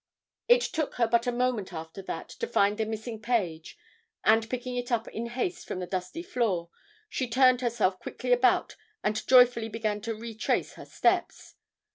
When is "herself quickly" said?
7.61-8.31